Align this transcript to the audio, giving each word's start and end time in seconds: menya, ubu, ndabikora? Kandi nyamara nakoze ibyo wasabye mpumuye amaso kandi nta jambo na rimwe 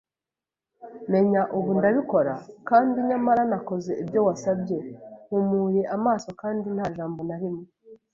menya, 1.11 1.41
ubu, 1.57 1.69
ndabikora? 1.77 2.33
Kandi 2.69 2.95
nyamara 3.07 3.41
nakoze 3.51 3.91
ibyo 4.01 4.19
wasabye 4.27 4.77
mpumuye 5.27 5.81
amaso 5.95 6.27
kandi 6.41 6.65
nta 6.75 6.87
jambo 6.97 7.21
na 7.27 7.35
rimwe 7.41 7.65